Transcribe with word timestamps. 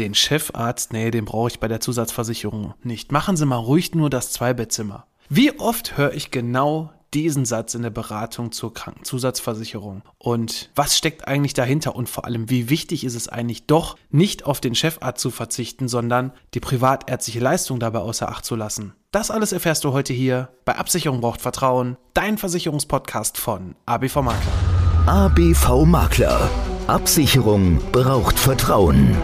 Den 0.00 0.14
Chefarzt, 0.14 0.94
nee, 0.94 1.10
den 1.10 1.26
brauche 1.26 1.48
ich 1.48 1.60
bei 1.60 1.68
der 1.68 1.80
Zusatzversicherung 1.80 2.72
nicht. 2.82 3.12
Machen 3.12 3.36
Sie 3.36 3.44
mal 3.44 3.56
ruhig 3.56 3.94
nur 3.94 4.08
das 4.08 4.32
Zweibettzimmer. 4.32 5.06
Wie 5.28 5.60
oft 5.60 5.98
höre 5.98 6.14
ich 6.14 6.30
genau 6.30 6.90
diesen 7.12 7.44
Satz 7.44 7.74
in 7.74 7.82
der 7.82 7.90
Beratung 7.90 8.50
zur 8.50 8.72
Krankenzusatzversicherung? 8.72 10.00
Und 10.16 10.70
was 10.74 10.96
steckt 10.96 11.28
eigentlich 11.28 11.52
dahinter? 11.52 11.94
Und 11.94 12.08
vor 12.08 12.24
allem, 12.24 12.48
wie 12.48 12.70
wichtig 12.70 13.04
ist 13.04 13.14
es 13.14 13.28
eigentlich 13.28 13.66
doch, 13.66 13.98
nicht 14.08 14.46
auf 14.46 14.62
den 14.62 14.74
Chefarzt 14.74 15.20
zu 15.20 15.30
verzichten, 15.30 15.86
sondern 15.86 16.32
die 16.54 16.60
privatärztliche 16.60 17.40
Leistung 17.40 17.78
dabei 17.78 17.98
außer 17.98 18.26
Acht 18.26 18.46
zu 18.46 18.56
lassen? 18.56 18.94
Das 19.10 19.30
alles 19.30 19.52
erfährst 19.52 19.84
du 19.84 19.92
heute 19.92 20.14
hier 20.14 20.48
bei 20.64 20.76
Absicherung 20.76 21.20
braucht 21.20 21.42
Vertrauen, 21.42 21.98
dein 22.14 22.38
Versicherungspodcast 22.38 23.36
von 23.36 23.74
ABV 23.84 24.22
Makler. 24.22 24.52
ABV 25.04 25.84
Makler. 25.84 26.48
Absicherung 26.86 27.78
braucht 27.92 28.38
Vertrauen. 28.38 29.14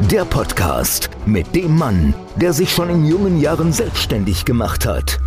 Der 0.00 0.26
Podcast 0.26 1.08
mit 1.24 1.54
dem 1.54 1.74
Mann, 1.78 2.14
der 2.36 2.52
sich 2.52 2.70
schon 2.70 2.90
in 2.90 3.06
jungen 3.06 3.40
Jahren 3.40 3.72
selbstständig 3.72 4.44
gemacht 4.44 4.84
hat 4.84 5.18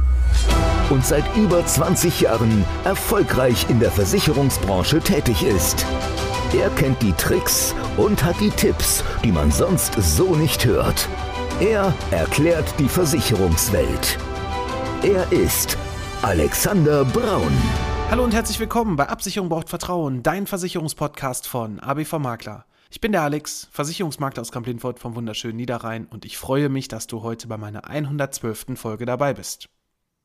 und 0.91 1.03
seit 1.03 1.23
über 1.35 1.65
20 1.65 2.21
Jahren 2.21 2.63
erfolgreich 2.83 3.65
in 3.69 3.79
der 3.79 3.89
Versicherungsbranche 3.89 4.99
tätig 4.99 5.41
ist. 5.41 5.87
Er 6.55 6.69
kennt 6.69 7.01
die 7.01 7.13
Tricks 7.13 7.73
und 7.97 8.23
hat 8.23 8.39
die 8.39 8.51
Tipps, 8.51 9.03
die 9.23 9.31
man 9.31 9.51
sonst 9.51 9.95
so 9.99 10.35
nicht 10.35 10.63
hört. 10.65 11.09
Er 11.59 11.91
erklärt 12.11 12.71
die 12.77 12.89
Versicherungswelt. 12.89 14.19
Er 15.01 15.31
ist 15.31 15.79
Alexander 16.21 17.05
Braun. 17.05 17.51
Hallo 18.11 18.23
und 18.23 18.35
herzlich 18.35 18.59
willkommen 18.59 18.97
bei 18.97 19.09
Absicherung 19.09 19.49
braucht 19.49 19.67
Vertrauen, 19.67 20.21
dein 20.21 20.45
Versicherungspodcast 20.45 21.47
von 21.47 21.79
ABV 21.79 22.19
Makler. 22.19 22.65
Ich 22.91 23.01
bin 23.01 23.11
der 23.11 23.21
Alex, 23.21 23.67
Versicherungsmakler 23.71 24.41
aus 24.41 24.51
Kamp-Lindfort 24.51 24.97
vom 24.97 25.15
wunderschönen 25.15 25.57
Niederrhein 25.57 26.07
und 26.07 26.25
ich 26.25 26.39
freue 26.39 26.69
mich, 26.69 26.87
dass 26.87 27.05
du 27.05 27.21
heute 27.21 27.47
bei 27.47 27.55
meiner 27.55 27.87
112. 27.87 28.79
Folge 28.79 29.05
dabei 29.05 29.35
bist. 29.35 29.69